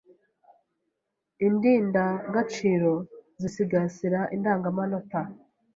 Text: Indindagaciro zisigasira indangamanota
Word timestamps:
Indindagaciro 1.47 2.93
zisigasira 3.41 4.19
indangamanota 4.35 5.21